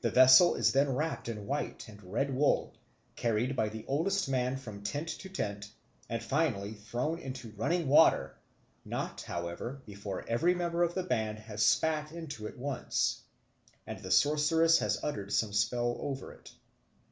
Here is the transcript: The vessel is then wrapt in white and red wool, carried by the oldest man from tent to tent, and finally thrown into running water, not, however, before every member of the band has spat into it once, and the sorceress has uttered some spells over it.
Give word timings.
The 0.00 0.12
vessel 0.12 0.54
is 0.54 0.70
then 0.70 0.94
wrapt 0.94 1.28
in 1.28 1.44
white 1.48 1.88
and 1.88 2.00
red 2.04 2.32
wool, 2.32 2.76
carried 3.16 3.56
by 3.56 3.68
the 3.68 3.84
oldest 3.88 4.28
man 4.28 4.56
from 4.56 4.84
tent 4.84 5.08
to 5.08 5.28
tent, 5.28 5.72
and 6.08 6.22
finally 6.22 6.74
thrown 6.74 7.18
into 7.18 7.50
running 7.56 7.88
water, 7.88 8.38
not, 8.84 9.22
however, 9.22 9.82
before 9.86 10.24
every 10.28 10.54
member 10.54 10.84
of 10.84 10.94
the 10.94 11.02
band 11.02 11.40
has 11.40 11.66
spat 11.66 12.12
into 12.12 12.46
it 12.46 12.58
once, 12.60 13.22
and 13.88 13.98
the 14.04 14.12
sorceress 14.12 14.78
has 14.78 15.02
uttered 15.02 15.32
some 15.32 15.52
spells 15.52 15.98
over 16.00 16.32
it. 16.32 16.52